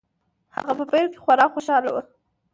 [0.55, 1.97] هغه په پيل کې خورا خوشحاله و.